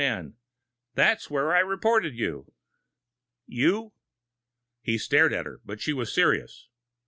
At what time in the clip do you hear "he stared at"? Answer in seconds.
4.81-5.45